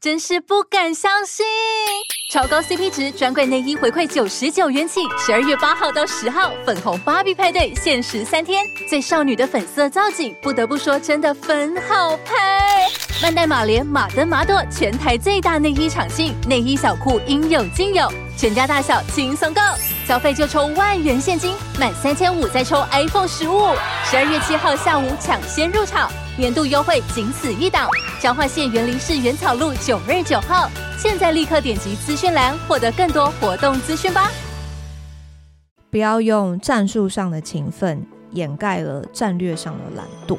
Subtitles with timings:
[0.00, 1.44] 真是不敢相信！
[2.32, 12.88] 超高 CP 值专柜内衣回馈九十九元起，十二月八号到十号，粉红芭比派对限时三天，最少女的粉色造景，不得不说真的粉好拍。
[13.22, 19.60] 万代玛联马登玛朵全台最大内衣厂庆，内衣小裤应有尽有，全家大小轻松购，
[20.06, 23.74] 消费就抽万元现金，满三千五再抽 iPhone 十五。
[24.10, 26.10] 十二月七号下午抢先入场。
[26.40, 27.86] 年度优惠仅此一档，
[28.18, 34.30] 彰化县园林市原草路九二九号，现在立刻点击资讯栏获得更多活动资讯吧。
[35.90, 40.38] 不要用战术上的勤奋掩盖了战略上的懒惰。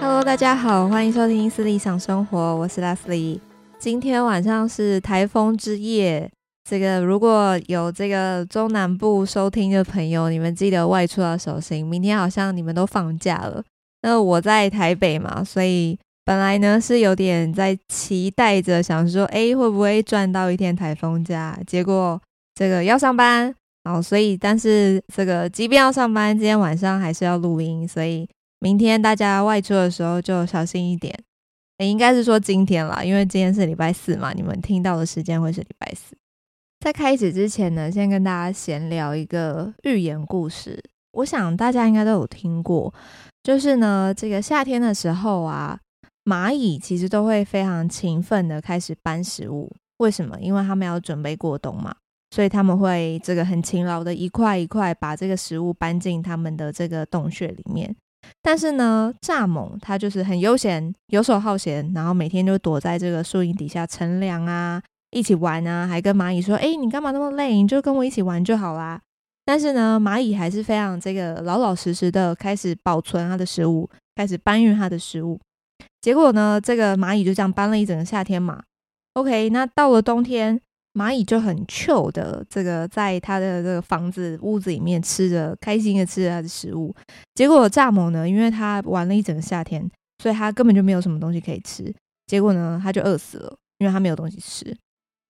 [0.00, 3.38] Hello，大家好，欢迎收听《理想生活》，我是 Leslie。
[3.78, 6.32] 今天晚上是台风之夜。
[6.68, 11.86] 这个如果有这个中南部收听的朋友，你们记得外出要小心。
[11.86, 13.62] 明天好像你们都放假了，
[14.02, 21.56] 那我在台北嘛，所以本来呢是有点在期待着，想说，哎，会不会赚到一天台风假？
[21.68, 22.20] 结果
[22.56, 31.16] 这个要上班，然后所以但是这个即便要上班，今天晚上还是要录音，所以明天大家外出的时候就小心一点。
[31.78, 36.16] 诶，应该是说今天啦，因为今天是礼拜四嘛，你们听到的时间会是礼拜四。
[36.86, 40.80] 在开始之前呢，先跟大家闲聊一个寓言故事。
[41.14, 42.94] 我想大家应该都有听过，
[43.42, 45.76] 就是呢，这个夏天的时候啊，
[46.26, 49.68] 蚂蚁其实都会非常勤奋的开始搬食物。
[49.96, 50.38] 为什么？
[50.40, 51.92] 因为他们要准备过冬嘛，
[52.30, 57.92] 所以他们会这个很勤劳的一块一块把这个食物搬进他们的这个洞穴里面。
[58.40, 64.80] 但是呢，蚱蜢它就是很悠闲、游手好闲，然后每天就躲在这个树荫底下乘凉啊。
[65.16, 67.54] 一起玩啊，还跟蚂蚁说：“哎，你干嘛那么累？
[67.54, 69.00] 你就跟我一起玩就好啦。”
[69.46, 75.40] 但是呢，蚂蚁还是非常这个老老实实的开始保存它的食物，开始搬运它的食物。
[76.02, 78.62] 结果呢，这个蚂蚁就这样搬了一整个夏天嘛。
[79.14, 80.60] OK，那到了冬天，
[80.92, 86.94] 蚂蚁就很 chill 的这个在它的这个房子屋子里面吃着，开心的吃着它的食物。
[87.34, 89.88] 结果蚱蜢呢，因为它玩了一整个夏天，
[90.22, 91.94] 所以它根本就没有什么东西可以吃。
[92.26, 94.76] 结果呢，它就饿死了，因为它没有东西吃。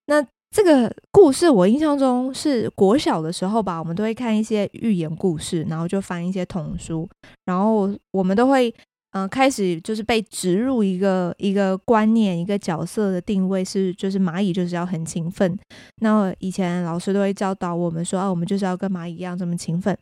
[0.06, 7.09] 那这个故事，我印象中是国小的时候吧，我们都会看一些寓言故事，然后就翻一些童书，
[7.44, 8.75] 然后我们都会
[9.12, 15.59] 嗯、开始就是被植入一个一个观念，一个角色的定位是，就是蚂蚁就是要很勤奋。
[16.03, 19.97] 那以前老师都会教导我们说啊，我们就是要跟蚂蚁一样这么勤奋。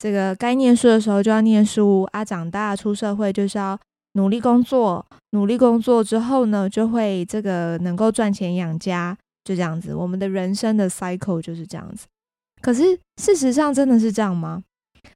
[0.00, 3.78] 这个该念书的时候就要念书啊，长大出社会就是要
[4.14, 9.16] 努力工作，努力工作之后呢，就会这个能够赚钱养家。
[9.48, 12.06] 就这样子，我们的人生的 cycle 就是这样子。
[12.60, 12.82] 可是
[13.16, 14.62] 事实上真的是这样吗？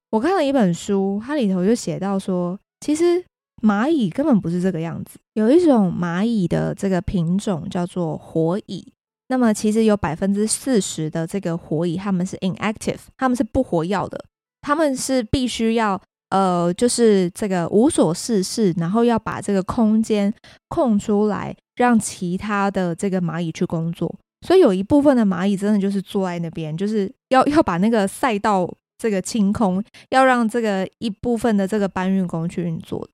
[0.08, 3.22] 我看了一本书，它里头就写到说，其实
[3.62, 5.18] 蚂蚁根本不是这个样子。
[5.34, 8.90] 有一种蚂蚁的这个品种叫做活蚁，
[9.28, 14.24] 那么其实有百分之四十的这个活蚁，它们是 inactive，它们是不活跃的，
[14.62, 16.00] 它们是必须要
[16.32, 20.32] 呃，就是这个无所事事，然后要把这个空间
[20.68, 21.54] 空出来。
[21.76, 24.14] 让其他的这个蚂蚁去工作，
[24.46, 33.08] 所以有一部分的蚂蚁真的就是坐在那边，就是要 要把那个赛道这个清空，要让这个一部分的这个搬运工去运作。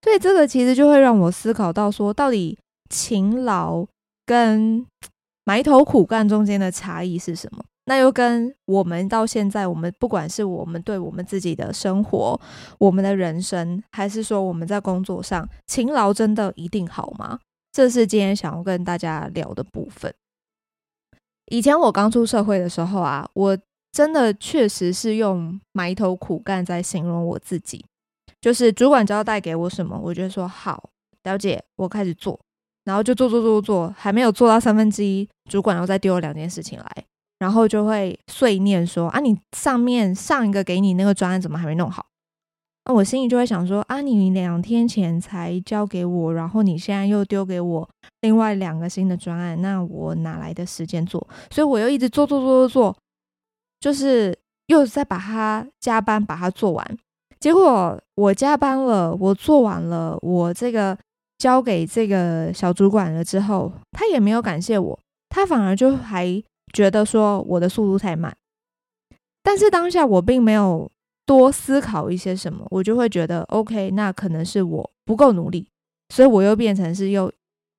[0.00, 2.56] 所以这个其实就会让我思考到说，到底
[2.88, 3.84] 勤劳
[4.24, 4.86] 跟
[5.44, 7.64] 埋头苦干中间的差异是什么？
[7.88, 12.38] 那又跟我们到现在，我们不管是我们对我们自己的生活、
[12.78, 17.40] 我们的人生，还是说我们在工作上，勤劳真的一定好吗？
[17.72, 20.12] 这是今天想要跟大家聊的部分。
[21.46, 23.56] 以前我刚出社会的时候啊，我
[23.90, 27.82] 真的确实是用埋头苦干在形容我自己。
[28.40, 30.90] 就是主管交代给我什么，我就说好，
[31.22, 32.38] 了解，我开始做，
[32.84, 37.04] 然后就做做做做，还没有做到三分之一，主管又再丢了两件事情来，
[37.38, 42.04] 然后就会碎念说啊，你上面上一个给你那个专案怎么还没弄好？
[42.84, 47.88] 那我心里就会想说啊，你两天前才交给我，然后你现在又丢给我
[48.22, 51.24] 另外两个新的专案，那我哪来的时间做？
[51.50, 52.96] 所以我又一直做做做做做，
[53.78, 54.36] 就是
[54.68, 56.98] 又在把它加班把它做完。
[57.38, 60.98] 结果我加班了，我做完了，我这个
[61.36, 64.98] 交给这个小主管了之后，他也没有感谢我，
[65.28, 66.42] 他反而就还
[66.72, 68.36] 觉得说我的速度太慢。
[69.42, 70.90] 但是当下我并没有。
[71.28, 75.68] 多思考一些什么，我就会觉得 OK，那可能是我不够努力，
[76.08, 77.30] 所以我又变成是用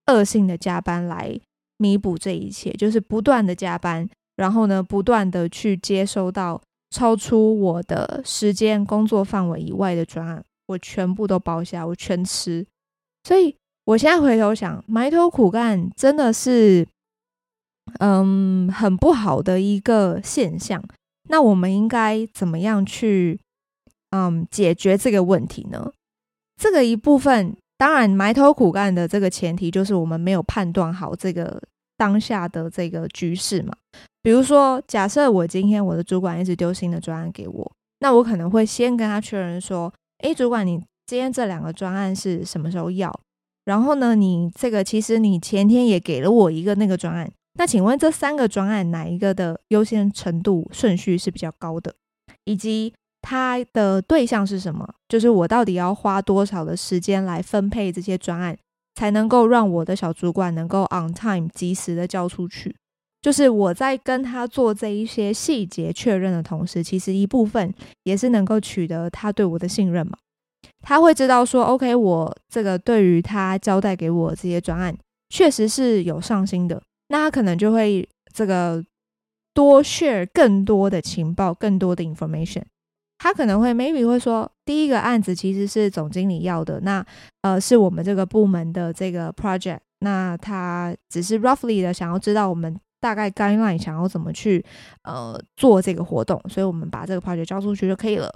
[0.05, 1.35] 恶性的加班来
[1.79, 12.63] 弥补这一切，就是不断的加班，然后呢，不断的去接收到超出我的时间工作范围以外的专案，我全部都包下，我全吃。
[13.23, 13.55] 所以
[13.85, 16.87] 我现在回头想，埋头苦干真的是，
[17.99, 20.83] 嗯，很不好的一个现象。
[21.29, 23.39] 那我们应该怎么样去，
[24.11, 25.91] 嗯，解决这个问题呢？
[26.61, 31.61] 这个一部分，当然埋头苦干的这个前提就是我们没有判断好这个
[31.97, 33.73] 当下的这个局势嘛。
[34.21, 43.17] 比如说，假设我今天我的主管一直丢新的专案给我，那我可能会先跟他确认说：“诶，主管，你今天这两个专案是什么时候要？
[43.65, 51.93] 然后呢，你这个其实你前天也给了我一个那个专案，那请问这三个专案哪一个的优先程度顺序是比较高的？
[52.45, 54.87] 以及它的对象是什么？
[55.07, 58.57] 就是我到底要花多少的时间来分配这些专案，
[58.95, 62.75] 才能够让我的小主管能够 on time 及时的交出去？”
[63.21, 67.73] 就是我在跟他做这一些细节确认的同时，其实一部分
[68.03, 70.17] 也是能够取得他对我的信任嘛。
[70.81, 74.97] 他会知道说，OK，我这个对于他交代给我这些专案，
[75.27, 76.81] 确实是有上心的。
[77.09, 78.83] 那他可能就会这个
[79.53, 82.63] 多 share 更多的情报，更多的 information。
[83.17, 87.05] 他可能会 maybe 会说，第一个案子其实是总经理要的，那
[87.41, 92.79] 呃是我们这个部门的这个 project，那他只是 roughly 的想要知道我们。
[93.01, 94.61] 大概 guideline 想要怎么去
[95.03, 98.29] 呃做这个活动，所以我们把这个 project 交出去就可以了。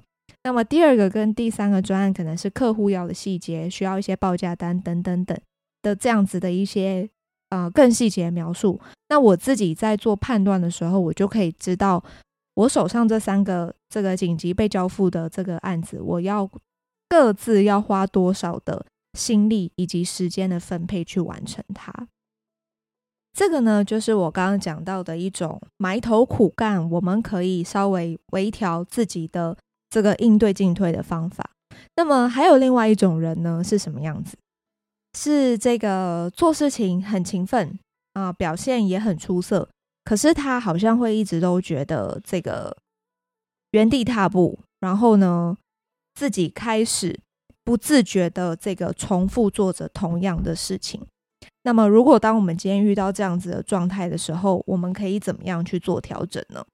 [0.45, 5.37] 那么第二个跟第三个专案可能是客户要的细节，需要一些报价单等等等
[5.81, 7.09] 的这样子的一些
[7.53, 8.79] 呃更细节描述。
[9.09, 12.03] 那我自己在做判断的时候，我就可以知道
[12.55, 16.49] 我手上这三个这个紧急被交付的这个案子，我要
[17.07, 18.83] 各自要花多少的
[19.13, 22.07] 心力以及时间的分配去完成它。
[23.33, 29.55] 这个呢，就是我刚刚讲到的一种埋头苦干，我们可以稍微微调自己的
[29.89, 31.47] 这个应对进退的方法。
[31.95, 34.35] 那么还有另外一种人呢，是什么样子？
[35.17, 37.77] 是这个做事情很勤奋
[38.13, 39.69] 啊，表现也很出色，
[40.03, 42.75] 可是他好像会一直都觉得这个
[43.71, 45.57] 原地踏步，然后呢，
[46.15, 47.19] 自己开始
[47.63, 51.01] 不自觉的这个重复做着同样的事情。
[51.63, 56.65] 那么，如果当我们今天遇到这样子的状态的时候，我们可以怎么样去做调整呢？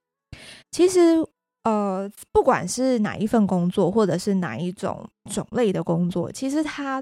[0.72, 1.24] 其实，
[1.64, 7.02] 呃，不管是哪一份工作，或者是哪一种种类的工作，其实它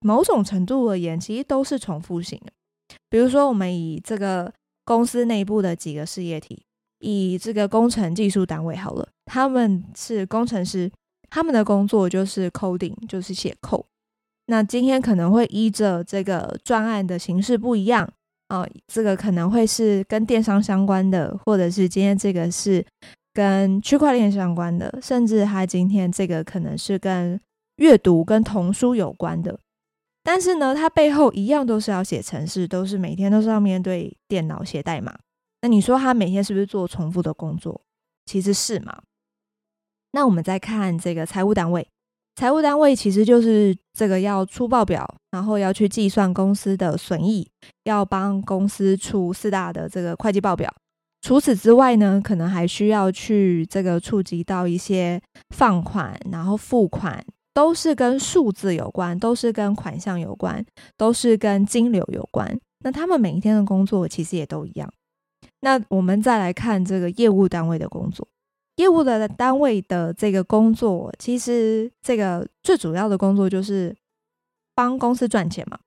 [0.00, 2.52] 某种程度而言，其实都是重复性的。
[3.08, 4.52] 比如说，我们以这个
[4.84, 6.62] 公司内部的几个事业体，
[7.00, 10.90] 以这个工程技术单位好了，他们是工程师，
[11.30, 13.84] 他们的工作就是 coding，就是写 code。
[14.46, 18.08] 那今天可能会依着这个专案的形式不一样
[18.48, 22.84] 啊、这个可能会是跟电商相关的，或者是今天这个是
[23.32, 27.40] 跟区块链相关的，甚至他今天这个可能是跟
[27.78, 29.58] 阅读、跟童书有关的。
[30.26, 35.16] 但是呢，它背后一样都是要写程式，都是每天都是要面对电脑写代码。
[35.62, 37.80] 那你说他每天是不是做重复的工作？
[38.24, 39.02] 其实是嘛。
[40.10, 41.86] 那我们再看这个财务单位。
[42.34, 47.48] 财务单位其实就是这个要出报表，然后要去计算公司的损益，
[47.84, 50.68] 要帮公司出四大的这个会计报表。
[51.22, 55.22] 除此之外呢，可能还需要去这个触及到一些
[55.54, 57.24] 放款，然后付款，
[57.56, 60.62] 都是跟数字有关，都是跟款项有关，
[60.94, 62.46] 都是跟金流有关。
[62.80, 64.92] 那他们每一天的工作其实也都一样。
[65.60, 68.28] 那我们再来看这个业务单位的工作。
[68.76, 73.96] 业务的单位的这个工作，其实这个最主要的工作就是
[74.74, 75.78] 帮公司赚钱嘛，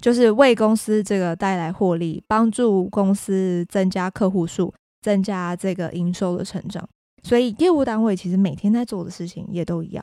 [0.00, 6.88] 就是为公司这个带来获利，帮助公司增加客户数，增加这个营收的成长。
[7.22, 10.02] 所以业务单位其实每天在做的事情也都一样。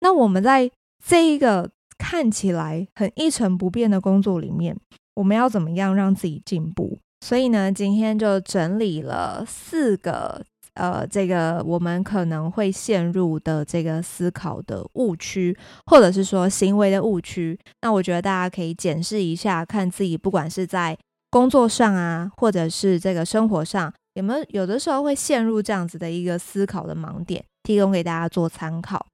[0.00, 0.70] 那我们在
[1.04, 4.76] 这一个看起来很一成不变的工作里面，
[5.14, 6.98] 我们要怎么样让自己进步？
[7.24, 10.42] 所以呢，今天就整理了四个。
[10.74, 15.54] 呃，这个我们可能会陷入的这个思考的误区，
[15.86, 17.58] 或者是说行为的误区。
[17.82, 20.96] 那我觉得大家可以检视一下，看自己不管是在
[21.28, 29.04] 工作上啊，或者是这个生活上，有没有有的时候会陷入这样子的一个思考的盲点，提供给大家做参考。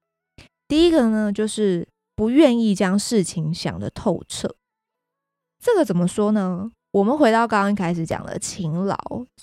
[0.68, 4.54] 第一个呢，就是不愿意将事情想得透彻。
[5.62, 6.70] 这个怎么说呢？
[6.92, 8.96] 我们回到刚刚开始讲的勤劳，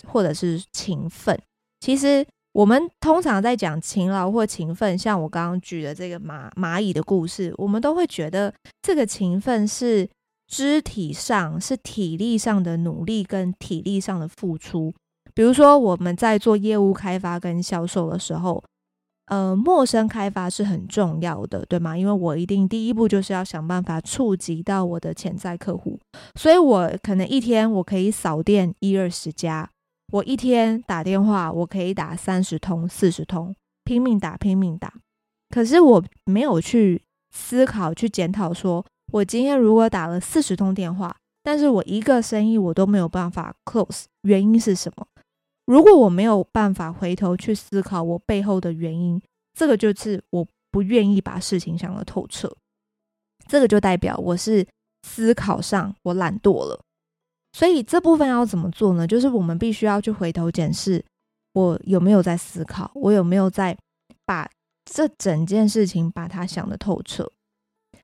[0.08, 1.40] 或者是勤奋。
[1.80, 10.10] 其实我们通常在讲勤劳或勤奋，像我刚刚举的这个蚂蚂蚁的故事，我们都会觉得这个勤奋是
[10.48, 14.94] 肢体上、是体力上的努力跟体力上的付出，
[15.34, 18.64] 比如说我们在做业务开发跟销售的时候，
[19.28, 21.98] 呃，陌生开发是很重要的，对吗？
[21.98, 25.98] 因为我一定第一步就是要想办法触及到我的潜在客户，
[26.36, 29.70] 所以我可能一天我可以扫店一二十家，
[30.12, 34.94] 我一天打电话我可以打三十通、四十通，拼命打、拼命打。
[35.50, 37.02] 可是我没有去
[37.32, 45.08] 思考、去检讨，说我今天如果打了四十通电话，但是我一个生意我都没有办法 close，原因是什么？
[45.66, 49.22] 如果我没有办法回头去思考我背后的原因，
[49.54, 52.54] 这个就是我不愿意把事情想得透彻。
[53.48, 54.66] 这个就代表我是
[55.04, 56.80] 思考上我懒惰了。
[57.54, 59.06] 所以这部分要怎么做呢？
[59.06, 61.04] 就是我们必须要去回头检视，
[61.54, 63.78] 我有没有在思考，我有没有在
[64.26, 64.50] 把
[64.84, 67.32] 这整件事情把它想得透彻。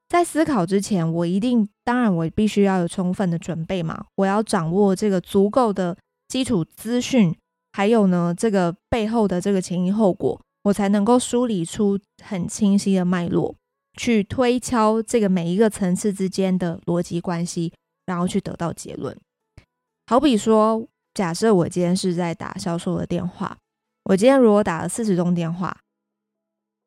[0.08, 4.06] 在思考之前，我一定，当然，我必须要有充分的准备嘛。
[4.16, 5.98] 我要掌握这个足够的
[6.28, 7.36] 基础资讯，
[7.72, 13.56] 还有呢，这个背后的这个前因后果，我才能够梳理出很清晰的脉络，
[13.98, 17.72] 去推敲这个每一个层次之间的逻辑关系，
[18.06, 19.16] 然后去得到结论。
[20.08, 23.58] 好比说，假设我今天是在打销售的电话，
[24.06, 25.78] 我今天如果打了四十通电话。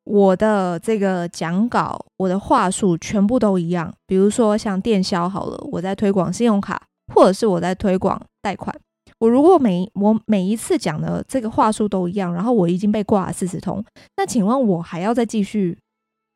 [0.05, 3.95] 我的这个讲稿，我的话术全部都一样。
[4.05, 8.77] 比如说像电销好了，我在推广信用卡，或者是我在推广贷款。
[9.23, 13.83] 我如果每我每一次讲的这个话术都一样，然后我已经被挂了四十通，
[14.17, 15.79] 那请问我还要再继续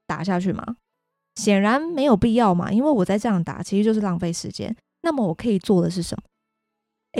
[0.07, 0.77] 打下去吗？
[1.35, 4.73] 显然没有必要嘛，因为我在这样打其实就是浪费时间。
[5.03, 6.23] 那么我可以做的是什么？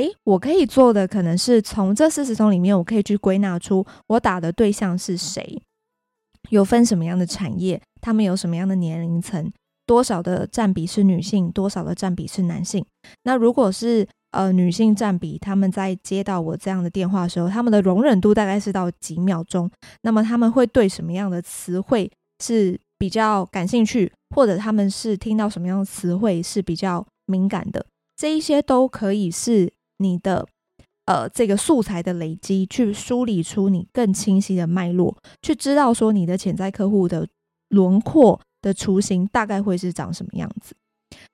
[0.01, 5.61] 诶，我可以做的可能是从这四十通里面，我可以去归纳出我打的对象是谁。
[6.51, 7.83] 有分什么样的产业？
[8.01, 9.53] 他们有什么样的年龄层？
[9.85, 11.51] 多少的占比是女性？
[11.51, 12.87] 多少的占比是男性？
[13.25, 14.07] 那如果是
[14.37, 19.71] 呃女性占比，他们在接到我这样的电话的时候，他们的容忍度大概是到几秒钟？
[20.03, 22.11] 那么他们会对什么样的词汇
[22.43, 24.13] 是比较感兴趣？
[24.35, 27.87] 或者他们是听到什么样的词汇是比较敏感的？
[28.17, 30.47] 这一些都可以是你的。
[31.07, 37.25] 呃，这个素材的累积，去梳理出你更清晰的脉络，去知道说你的潜在客户的
[37.69, 40.75] 轮廓的雏形大概会是长什么样子。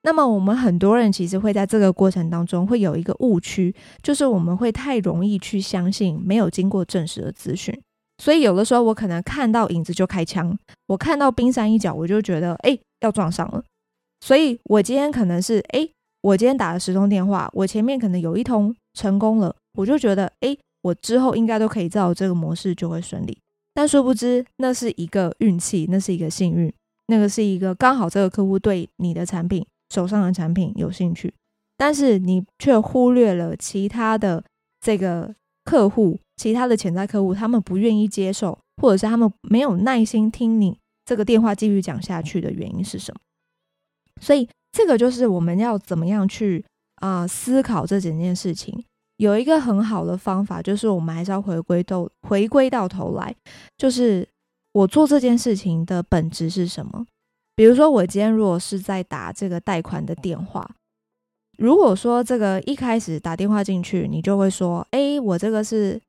[0.03, 7.77] 那么，我们很多人其实会在这个过程当中会有一个误区，就是我们会太容易去相信没有经过证实的资讯。
[8.17, 13.63] 所以，有的时候我可能看到影子就开枪，我看到冰山一角，我就觉得哎要撞上了。
[14.21, 15.89] 所以我今天可能是哎，
[16.21, 19.55] 我今天打了十通电话，我前面可能有一通成功了。
[19.73, 23.37] 我就觉得，诶，我之后应该都可以照这个模式就会顺利。
[23.73, 26.71] 但殊不知，那是一个运气，那是一个幸运，
[27.07, 31.33] 那个是一个刚好这个客户对你的产品手上的产品有兴趣，
[31.77, 34.43] 但是你却忽略了其他的
[34.79, 35.33] 这个
[35.65, 43.19] 客户，其他的潜在客户，他们不愿意接受，或者是他们没有耐心听你这个电话继续讲下去的原因是什么？
[44.21, 46.63] 所以，这个就是我们要怎么样去
[46.95, 48.83] 啊、思考这整件事情。
[49.17, 53.33] 有一个很好的方法，就是我们还是要回归到回归到头来，
[53.77, 54.27] 就是
[54.73, 57.05] 我做这件事情的本质是什么？
[57.55, 60.67] 比如说，我今天如果是在打这个贷款的电话，
[61.57, 66.01] 如果说这个一开始打电话进去，你就会说：“诶，我这个是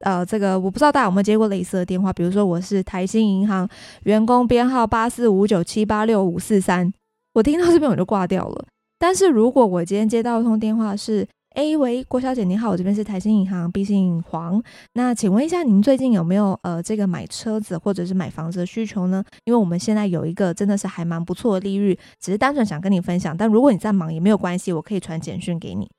[0.00, 3.66] 呃，这个我不知道大家有没有接过类似的电话，比如说我是台新银行
[4.04, 6.92] 员工编号八四五九七八六五四三，
[7.32, 8.66] 我听到这边我就挂掉了。
[8.98, 14.62] 但是如果我今天接到一通电话是，A 喂，郭小姐您好，我这边是台新银行，毕姓黄。
[14.94, 19.24] 那请问一下，您最近有没有呃这个买车子或者是买房子的需求呢？
[19.44, 23.36] 因为我们现在有一个真的是还蛮不错的利率，只是单纯想跟你分享。
[23.36, 25.90] 但如果你在忙也没有关系，我可以传简讯给你，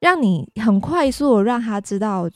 [0.00, 2.28] 让你很快速的让他知道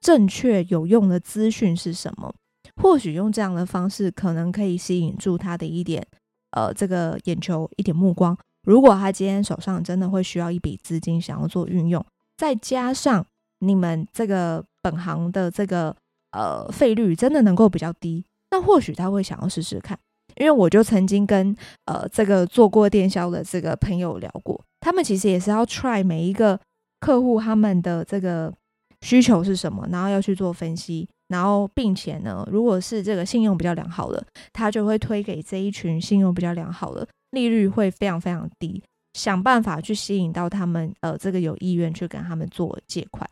[0.00, 2.34] 正确有用的资讯是什么。
[2.82, 6.04] 或许用这样的方式，可能可以吸引住他的一点
[6.50, 8.36] 呃这个眼球，一点目光。
[8.66, 12.04] 如果他今天手上真的会需要一笔资金，想要做运用，
[12.36, 13.24] 再加上
[13.60, 15.94] 你们这个本行的这个
[16.32, 19.96] 呃费率真的能够比较低，那或许他会想要试试看。
[20.34, 21.56] 因为我就曾经跟
[21.86, 26.60] 呃这个做过电销的这个朋友聊过，他们其实也是要 try 每一个
[27.00, 28.52] 客户他们的这个
[29.00, 37.06] 需求是什么，然后要去做分析，然后并且呢，如果是这个信用比较良好的，他就会推给这一群信用比较良好的。
[37.36, 43.28] 利率会非常非常低，想办法去吸引到他们，呃，这个有意愿去跟他们做借款、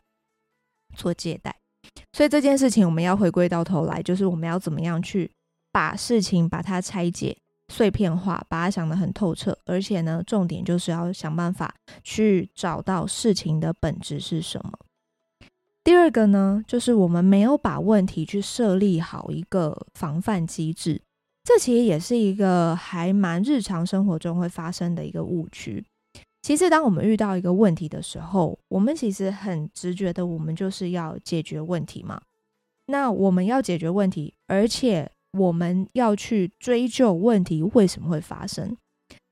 [0.95, 1.57] 做借贷。
[2.13, 5.31] 所以这件事情我们要回归到头来，就是我们要怎么样去
[5.73, 7.35] 把事情把它拆解、
[7.73, 9.57] 碎片化，把它想得很透彻。
[9.65, 14.79] 而且呢，重点就是要想办法去找到事情的本质是什么。
[15.83, 21.03] 第二个呢，就是我们没有把问题去设立好一个防范机制，
[21.45, 25.85] 这其实也是一个还蛮日常生活中会发生的一个误区。
[26.41, 32.21] 其实，当我们遇到一个问题的时候，我们其实很直觉的，我们就是要解决问题嘛。
[32.87, 38.77] 那我们要解决问题，而且我们要去追究问题为什么会发生。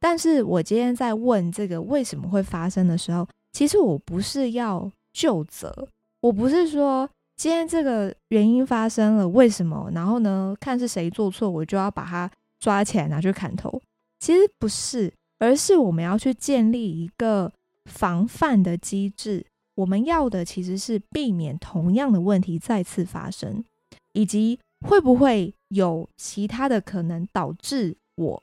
[0.00, 5.87] 但是我今天在问这个为什么会发生的时候，其实我不是要就责，
[6.23, 7.09] 我不是说
[7.42, 12.30] 今天这个原因发生了为什么，然后呢，看是谁做错，我就要把他
[12.61, 13.82] 抓起来拿去砍头。
[14.20, 15.12] 其实不是。
[15.40, 17.52] 而是我们要去建立一个
[17.90, 19.44] 防范的机制，
[19.75, 23.64] 我们要的其实是避免同样的问题再次发生，
[24.12, 24.56] 以及
[24.87, 28.40] 会不会有其他的可能导致我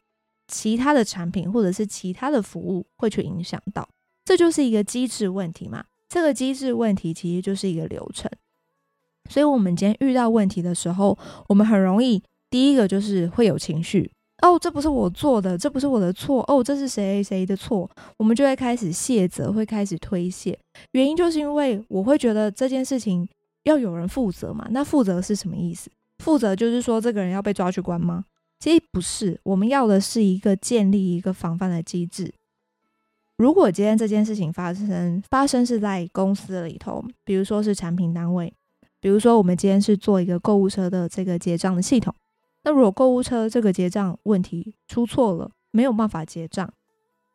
[0.50, 3.88] 其他的产品或者是其他的服务会去影响到，
[4.26, 5.86] 这就是一个机制问题嘛。
[6.10, 8.30] 这个机制问题其实就是一个流程，
[9.30, 11.18] 所以我们今天遇到问题的时候，
[11.48, 14.12] 我们很容易第一个就是会有情绪。
[14.42, 16.44] 哦，这不是我做的，这不是我的错。
[16.48, 17.90] 哦，这是谁谁的错？
[18.18, 20.58] 我们就会开始卸责，会开始推卸。
[20.94, 23.28] 原因就是因为我会觉得这件事情
[23.64, 24.66] 要有人负责嘛。
[24.72, 25.92] 那负责是什么意思？
[26.24, 28.24] 负责就是说这个人要被抓去关吗？
[28.62, 32.34] 其实不是，我们要的是一个建立一个防范的机制。
[33.38, 38.54] 如果今天这件事情发生，发生是在公司里头，比如说是产品单位，
[39.02, 42.14] 比如说我们今天是做一个购物车的这个结账的系统。
[42.64, 46.72] 那如果购物车这个结账问题出错了，没有办法结账，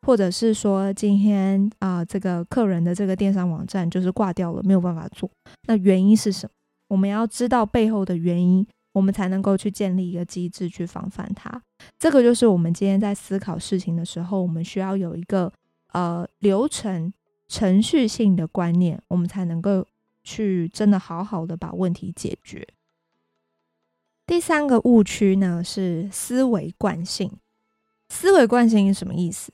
[0.03, 5.29] 或者是说今天啊、这个客人的这个电商网站就是挂掉了，没有办法做，
[5.67, 6.51] 那原因是什么？
[6.89, 11.59] 我们要知道背后的原因，我们才能够去建立一个机制去防范它。
[11.97, 15.51] 这个就是我们今天在思考事情的时候，我们需要有一个
[15.93, 17.11] 呃流程
[17.47, 19.83] 程序性的观念，我们才能够
[20.25, 22.67] 去真的好好的把问题解决。
[24.27, 27.31] 第三个误区呢，是思维惯性。
[28.09, 29.53] 思维惯性是什么意思？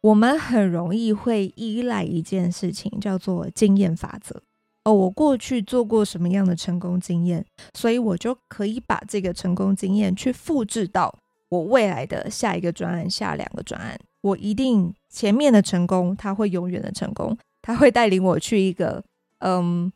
[0.00, 4.42] 我们很容易会依赖一件事情，叫做经验法则。
[4.84, 11.16] 哦，我过去做过什么样的成功经验，所以我就可以把这个成功经验去复制到
[11.48, 13.98] 我未来的下一个专案、下两个专案。
[14.20, 19.04] 我一定前面的成功，它会永远的成功，它会带领我去一个
[19.38, 19.92] 嗯，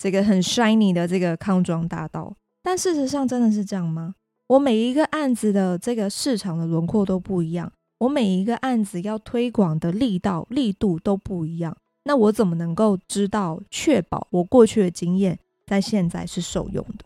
[0.00, 2.34] 这个很 shiny 的这个康庄大道。
[2.62, 4.14] 但事实上真的是这样吗？
[4.46, 11.76] 我每一个案子的这个市场的轮廓都不一样，我每一个案子要推广的力道、力度都不一样。
[12.04, 17.04] 那我怎么能够知道、确保我过去的经验在现在是受用的？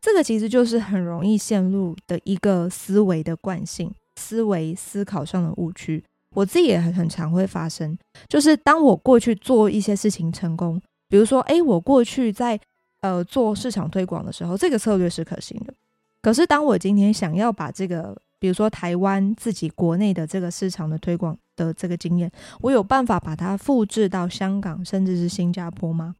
[0.00, 6.04] 这个其实就是很容易陷入的一个思维的惯性、思维思考上的误区。
[6.36, 7.98] 我自己也很很常会发生，
[8.28, 12.58] 就是当我过去做一些事情成功，比如说，诶，我过去在
[13.00, 15.72] 呃，做市场推广的时候，这个策略是可行的。
[16.20, 26.16] 可是，当我今天想要把这个，比如说台湾自己国内的这个市场的推广的这个经验，我有办法把它复制到香港，甚至是新加坡吗？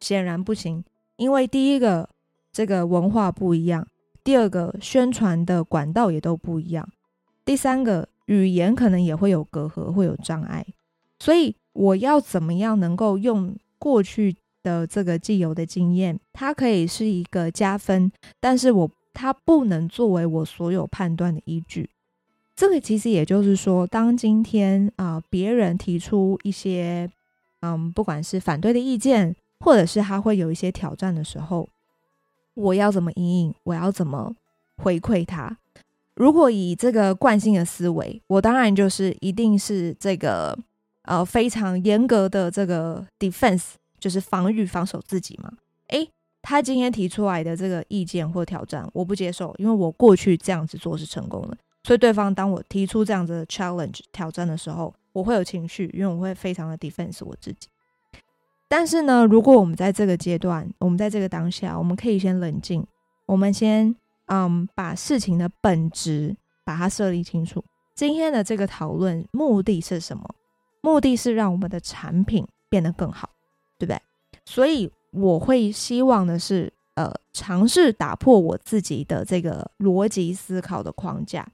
[0.00, 0.84] 显然不行，
[1.16, 2.08] 因为第一个，
[2.52, 3.84] 这个文化不一样；
[4.24, 6.84] 第二个，宣传的管道也都不一样；
[7.44, 10.66] 第三个，语言可能也会有隔阂，会有障碍。
[11.20, 18.10] 所以，我要怎么样能够用过去的这个既有的经验，它可以是一个加分，
[18.40, 21.88] 但是我它不能作为我所有判断的依据。
[22.54, 27.10] 这个其实也就是说，当今天啊、别人提出一些
[27.60, 31.68] 嗯，不管是反对的意见，或者是他会有一些挑战的时候，
[32.54, 33.54] 我要怎么因应？
[33.64, 34.34] 我要怎么
[34.78, 35.58] 回馈他？
[36.14, 40.58] 如果以这个惯性的思维，我当然就是一定是这个
[41.06, 43.70] 呃非常严格的这个 defense。
[43.98, 45.50] 就是防御防守自己嘛？
[45.88, 46.08] 诶，
[46.42, 51.56] 他今天提出来的这个意见或挑战，我不接受，因为我过去这样子做是成功的。
[51.82, 57.68] 所以对方当我提出这样子的 challenge 挑战的时候，我会有情绪，因为我会非常的 defense 我自己。
[58.68, 62.86] 但是呢，如果我们在这个阶段，我们在这个当下，我们可以先冷静，
[63.24, 67.64] 我们先嗯把事情的本质把它设立清楚。
[67.94, 70.22] 今天的这个讨论目的是什么？
[70.80, 73.30] 目的是让我们的产品变得更好。
[73.78, 74.00] 对不对？
[74.46, 81.46] 所以我会希望的是，呃，尝试打破我自己的这个逻辑思考的框架。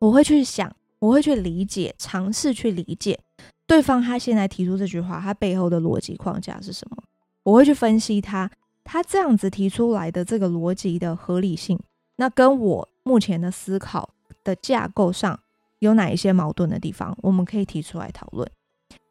[0.00, 3.20] 我会去想，我会去理解，尝试去理解
[3.68, 6.96] 对方他现在提出这句话，他背后的逻辑框架是什么。
[7.44, 8.50] 我会去分析他，
[8.82, 11.78] 他这样子提出来的这个逻辑的合理性，
[12.16, 14.10] 那跟我目前的思考
[14.42, 15.38] 的架构上
[15.80, 18.48] 有哪一些矛盾的地方，我们可以提出来讨论。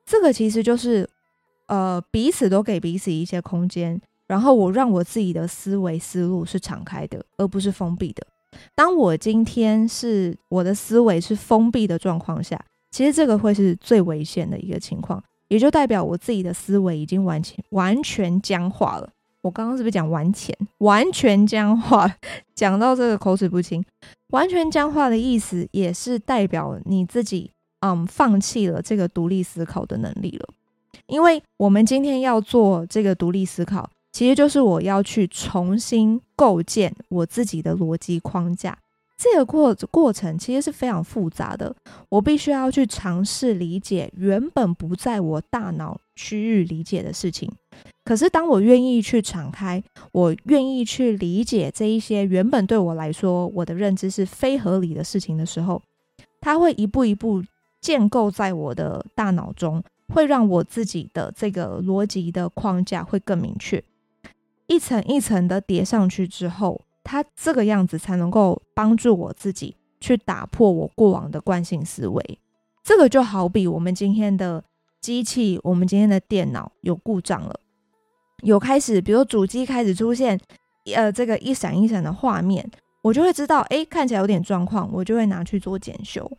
[0.05, 1.09] 这个其实就是。
[1.69, 8.25] 呃，彼此都给彼此一些空间，然后我让我自己的思维思路是敞开的，而不是封闭的。
[8.73, 12.57] 当我今天是我的思维是封闭的状况下，
[12.89, 19.09] 其实这个会是最危险的一个情况，也就代表我自己的思维已经完全完全僵化了。
[19.47, 22.13] 我刚刚是不是讲完全完全僵化？
[22.53, 23.81] 讲到这个口齿不清，
[24.31, 30.49] 完全僵化的意思也是代表你自己嗯放弃了这个独立思考的能力了。
[31.07, 38.77] 因为我们今天要做这个独立思考，其实就是我要去重新构建我自己的逻辑框架。
[39.17, 41.73] 这个过过程其实是非常复杂的，
[42.09, 47.49] 我必须要去尝试理解原本不在我大脑区域理解的事情。
[48.03, 55.81] 可是当我愿意去敞开，我愿意去理解这一些原本对我来说我的认知是非合理的事情的时候，
[56.39, 57.43] 它会一步一步
[57.81, 59.83] 建构在我的大脑中。
[60.13, 63.83] 会让我自己的这个逻辑的框架会更明确，
[64.67, 72.39] 一层一层的叠上去之后，它这个样子才能够帮助我自己去打破我过往的惯性思维。
[72.85, 74.63] 这个就好比我们今天的
[75.01, 77.59] 机器，我们今天的电脑有故障了，
[78.43, 80.39] 有开始，比如主机开始出现，
[80.95, 82.69] 呃，这个一闪一闪的画面，
[83.01, 86.29] 我就会知道，诶，看起来有点状况，我就会拿去做检修。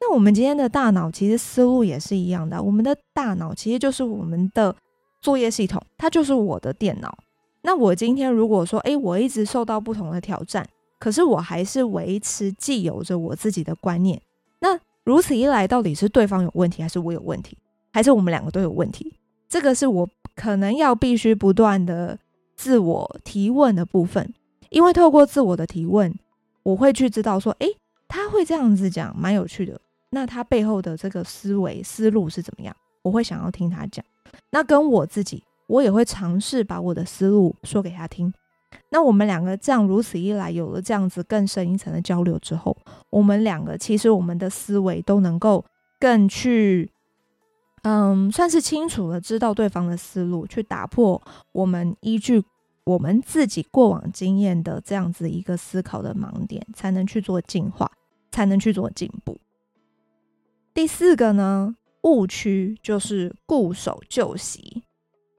[0.00, 4.74] 那我们今天的大脑其实思路也是一样的，我们的大脑其实就是我们的
[5.20, 7.16] 作业系统，它就是我的电脑。
[7.62, 10.66] 那我今天如果说，诶，我一直受到不同的挑战，
[10.98, 14.20] 可是我还是维持既有着我自己的观念，
[14.60, 17.56] 那如此一来，到底是对方有问题，还是我有问题，
[17.92, 19.14] 还是我们两个都有问题？
[19.48, 22.16] 这个是我可能要必须不断的
[22.54, 24.32] 自我提问的部分，
[24.70, 26.14] 因为透过自我的提问，
[26.62, 27.66] 我会去知道说，诶，
[28.06, 29.80] 他会这样子讲，蛮有趣的。
[30.10, 32.76] 那他背后的这个思维思路是怎么样？
[33.02, 34.04] 我会想要听他讲。
[34.50, 38.32] 那跟我自己，我也会尝试把我的思路说给他听。
[38.90, 42.76] 那我们两个这样如此一来，有了这样子更深一层的交流之后，
[43.10, 45.64] 我们两个其实我们的思维都能够
[45.98, 46.90] 更去，
[47.88, 51.22] 嗯，算是清楚的知道对方的思路，去打破
[51.52, 52.42] 我们依据
[52.82, 57.88] 我们自己过往经验的这样子一个思考的盲点，才能去做进化，
[58.32, 59.38] 才能去做进步。
[60.74, 64.82] 第四个呢，误区就是固守旧习。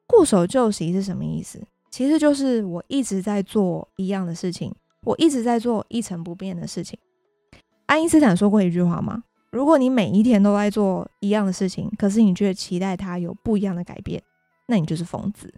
[0.08, 1.62] 固守旧习是什么意思？
[1.92, 6.98] 其实就是我一直在做一样的事情，我一直在做一成不变的事情。
[7.88, 9.26] 爱因斯坦说过一句话吗？
[9.52, 14.22] 如果你每一天都在做一样的事情，可是你却期待它有不一样的改变，
[14.68, 15.54] 那你就是疯子。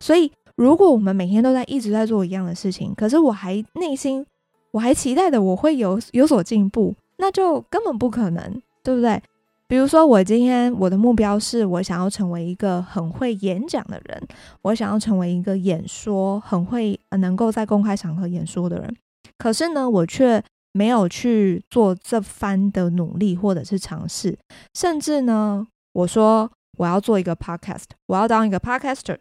[0.00, 4.26] 所以，如果我们每天都在一直在做一样的事情，可是我还内心
[4.72, 8.60] 我还期待的我会有有所进步，那就根本不可能。
[8.82, 9.22] 对不对？
[9.68, 14.28] 比如说，我今天我的目标是我想要成为一个很会演讲的人，
[14.62, 18.96] 我想要成为一个演说很会能够在公开场合演说的人。
[19.36, 24.38] 可是呢，我却没有去做这番的努力或者是尝试，
[24.74, 29.18] 甚至呢，我说我要做一个 podcast，我要当一个 podcaster。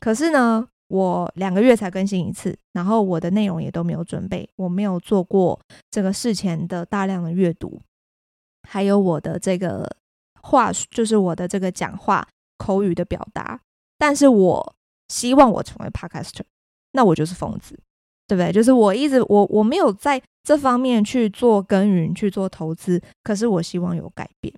[0.00, 5.58] 可是呢，我两个月才更新一次，然后我的内容也都没有准备，我没有做过
[5.90, 7.80] 这个事前的大量的阅读。
[8.68, 9.88] 还有我的这个
[10.42, 12.26] 话，就是我的这个讲话
[12.58, 13.60] 口语的表达，
[13.96, 14.74] 但是我
[15.08, 16.42] 希望我成为 podcaster，
[16.92, 17.78] 那我就是疯子，
[18.26, 18.52] 对不对？
[18.52, 24.54] 就是我一直我我没有在这方面去做耕耘，去做投资，可是我希望有改变。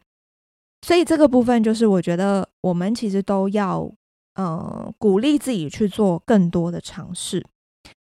[0.86, 3.92] 所以这个部分就是我觉得我们其实都要
[4.36, 7.44] 呃鼓励自己去做更多的尝试。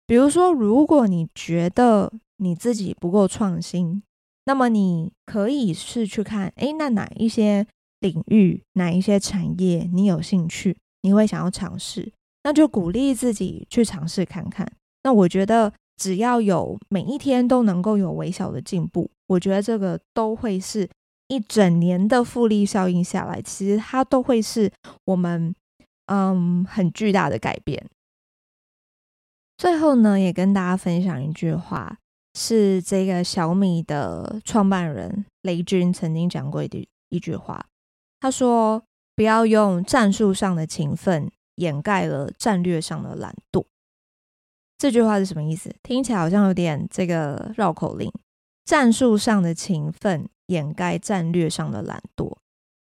[0.08, 4.02] 比如说，如果你觉得你自己不够创新。
[4.48, 7.68] 那么你可以是去看，诶，那哪一些
[8.00, 12.12] 领域、哪一些产业你有兴趣，你会想要尝试，
[12.44, 14.72] 那就鼓励自己去尝试看看。
[15.04, 20.90] 那我觉得只要有每一天都能够有微小的进步，我觉得这个都会是
[21.28, 24.72] 一整年的复利效应下来，其实它都会是
[25.06, 25.56] 我们
[26.08, 27.90] 嗯很巨大的改变。
[29.58, 31.98] 最后呢，也跟大家分享一句话。
[32.38, 37.66] 是这个小米的创办人雷军曾经讲过的一句话，
[38.20, 38.84] 他说
[39.16, 43.64] ：“不要用战术上的勤奋掩盖了战略上的懒惰。”
[44.78, 45.74] 这句话是什么意思？
[45.84, 48.12] 听起来好像有点这个绕口令。
[48.66, 52.36] 战术上的勤奋掩盖战略上的懒惰，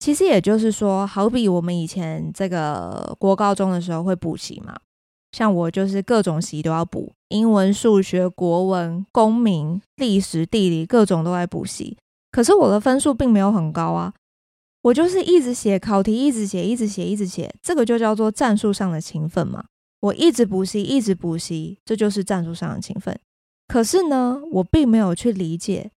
[0.01, 4.77] 其实也就是说，好比我们以前这个国高中的时候会补习嘛。
[5.31, 11.97] 像我就是各种习都要补，英文、数学、国文、公民、历史、地理，各种都在补习。
[12.33, 14.13] 可是我的分数并没有很高啊，
[14.83, 19.65] 我就是一直写考题，一直写，一直写，一直写，这个就叫做战术上的勤奋嘛。
[20.01, 23.19] 我一直补习，一直补习，这就是战术上的勤奋。
[23.67, 25.91] 可是呢，我并没有去理解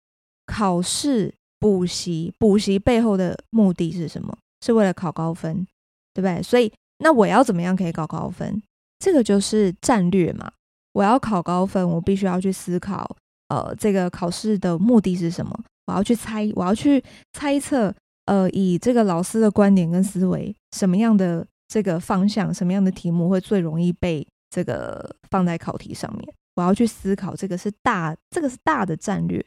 [0.46, 5.66] 考试、补习、补习背后的目的是什么，是为了考高分，
[6.14, 6.42] 对不对？
[6.42, 8.62] 所以，那我要怎么样可以考高分？
[9.00, 10.52] 这个就是战略嘛。
[10.94, 13.16] 我要考高分，我必须要去思考，
[13.48, 15.58] 呃，这个考试的目的是什么？
[15.88, 17.94] 我要去猜，我要去猜测，
[18.26, 26.34] 呃，以这个老师的观点跟思维，什么样的这个方向，什么样的题目会最容易被这个放在考题上面？
[26.58, 29.42] 我要去思考，这个是大，这个是大的战略。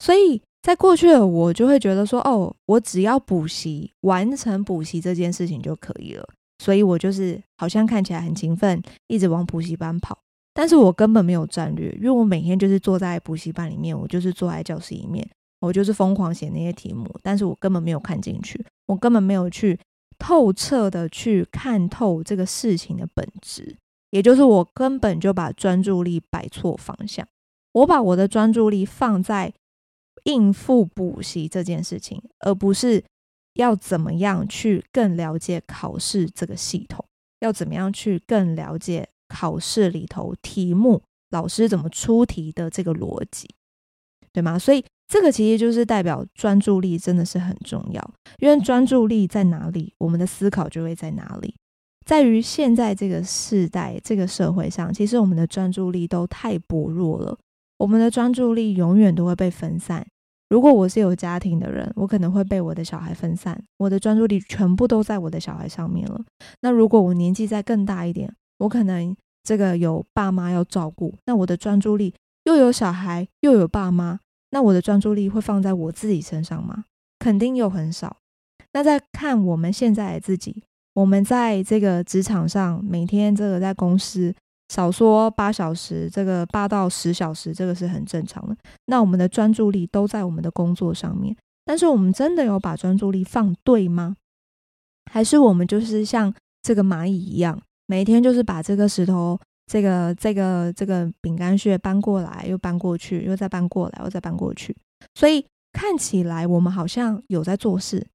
[0.00, 6.28] 所以在过去的我就会觉得说，哦，我只要补习，完成补习这件事情就可以了。
[6.58, 10.18] 所以我就是好像看起来很勤奋，一直往补习班跑。
[10.52, 15.24] 但是我根本没有战略，因为我每天就是坐在补习班里面，我就是坐在教室里面，
[15.60, 19.78] 我就是疯狂写那些题目，但是我根本没有看进去，我根本没有去
[20.18, 23.76] 透彻的去看透这个事情的本质，
[24.10, 27.26] 也就是我根本就把专注力摆错方向，
[27.72, 29.54] 我把我的专注力放在
[30.24, 33.04] 应付补习这件事情，而不是
[33.54, 37.04] 要怎么样去更了解考试这个系统，
[37.40, 39.08] 要怎么样去更了解。
[39.30, 43.46] 考试里头题目老师怎么出题的这个逻辑，
[44.32, 44.58] 对吗？
[44.58, 51.54] 所以这个其实就是代表专注力真的是很重要，因为专注力在哪里，我们的思考就会在哪里。
[52.04, 57.36] 在于现在这个时代、这个社会上，其实我们的专注力都太薄弱了，
[57.78, 60.06] 我们的专注力永远都会被分散。
[60.50, 66.22] 如果我是有家庭的人，我可能会被我的小孩分散，我的专注力全部都在我的小孩上面了。
[66.62, 76.84] 那如果我年纪再更大一点，我可能这个有爸妈要照顾，那我的专注力又有小孩又有爸妈，那我的专注力会放在我自己身上吗？
[77.18, 78.16] 肯定又很少。
[78.72, 80.62] 那再看我们现在的自己，
[80.94, 84.34] 我们在这个职场上，每天这个在公司
[84.68, 88.56] 少说八小时，这个八到十小时，这个是很正常的。
[88.86, 91.34] 那我们的专注力都在我们的工作上面，
[91.64, 94.16] 但是我们真的有把专注力放对吗？
[95.10, 96.32] 还是我们就是像
[96.62, 97.60] 这个蚂蚁一样？
[97.86, 104.74] 每天就是把这个石头、这个、这个、这个饼干屑搬过来，又搬过去，又再搬过来，又再搬过去。
[105.14, 108.06] 所以看起来我们好像有在做事，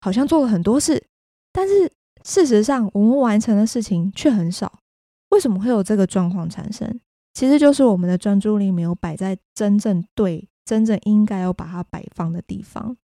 [0.00, 1.06] 好像做了很多事，
[1.52, 1.90] 但是
[2.24, 4.80] 事实上我们完成的事情却很少。
[5.30, 7.00] 为什么会有这个状况产生？
[7.32, 12.96] 其实就是我们的专注力没有摆在真正对、真正应该要把它摆放的地方。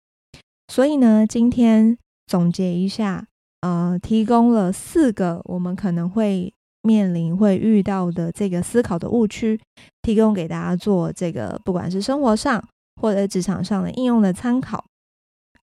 [0.68, 3.28] 所以呢，今天总结一下。
[3.62, 6.54] 呃，提供了四个我们可能会
[6.88, 9.60] 面临、会遇到的这个思考的误区，
[10.02, 12.63] 提供给大家做这个，不管是生活上
[13.02, 14.86] 或者职场上的应用的参考。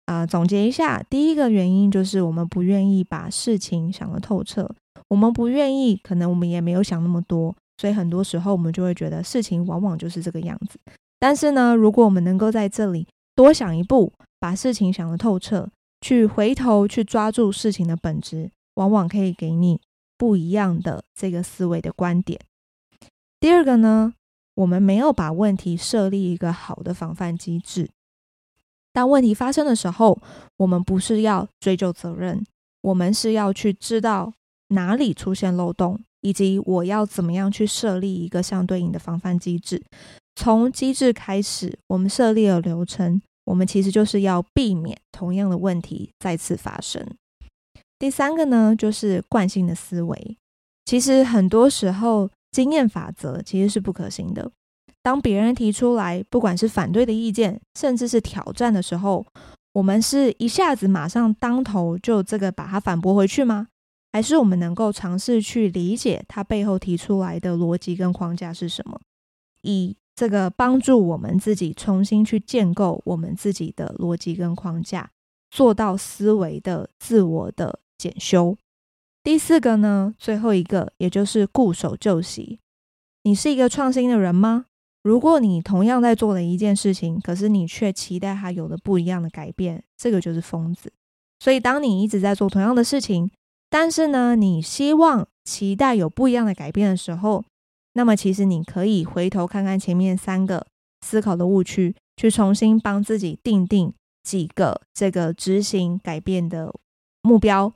[0.05, 4.69] 啊、总结一下，第一个原因就是我们不愿意把事情想得透彻，
[5.07, 10.77] 我们不愿意，可能我们也没有想那么多，所以很多时候我们就会觉得事情往往就是这个样子。
[11.19, 15.69] 但是呢，如果我们能够在这里多想一步，把事情想得透彻。
[16.01, 19.79] 去回头去抓住事情的本质，往往可以给你
[20.23, 22.39] 不一样的这个思维的观点。
[23.41, 24.13] 第二个呢，
[24.55, 27.89] 我们没有把问题设立一个好的防范机制。
[28.93, 30.17] 当问题发生的时候，
[30.55, 32.41] 我们不是要追究责任，
[32.83, 34.31] 我们是要去知道
[34.69, 39.83] 哪里出现漏洞，以及我要怎么样去设立一个相对应的防范机制。
[40.37, 43.21] 从机制开始，我们设立了流程。
[43.43, 47.05] 我们其实就是要避免同样的问题再次发生。
[48.03, 50.37] 第三个呢，就是惯性的思维。
[50.83, 54.51] 其实很多时候，经验法则其实是不可行的。
[55.01, 59.25] 当别人提出来，不管是反对的意见，甚至是挑战的时候，
[59.71, 63.69] 我们是一下子马上当头就这个把它反驳回去吗？
[64.11, 68.99] 还是我们能够尝试去理解他背后提出来的逻辑跟框架是什么？
[69.61, 75.09] 以这个帮助我们自己重新去建构我们自己的逻辑跟框架，
[75.49, 78.57] 做到思维的自我的检修。
[79.23, 82.59] 第四个呢，最后一个，也就是固守旧习。
[83.23, 84.65] 你是一个创新的人吗？
[85.01, 90.91] 如果你同样在做的一件事情，可是你却期待它有了不一样的改变，这个就是疯子。
[91.39, 93.29] 所以，当你一直在做同样的事情，
[93.69, 97.43] 但是呢，你希望期待有不一样的改变的时候，
[97.93, 100.65] 那么，其实你可以回头看看前面三个
[101.01, 106.73] 思考的误区，去重新帮自己定定几个这个执行改变的
[107.21, 107.73] 目标，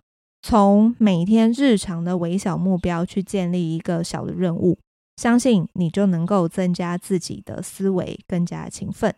[0.50, 4.78] 从每天日常的微小目标去建立一个小的任务，
[5.18, 9.14] 相信你就能够增加自己的思维，更加勤奋。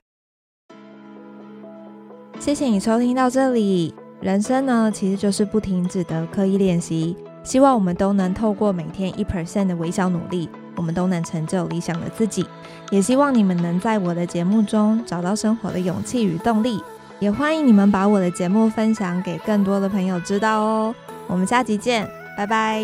[2.40, 3.94] 谢谢你收听到这里。
[4.22, 7.16] 人生呢，其实就是不停止的刻意练习。
[7.44, 12.44] 希望我们都能透过每天一 percent 的微小努力，我们都能成就理想的自己。
[12.90, 16.82] 也希望你们能在我的节目中找到生活的勇气与动力。
[17.20, 20.96] 也欢迎你们把我的节目分享给更多的朋友知道哦。
[21.30, 22.84] 我们下集见，拜拜。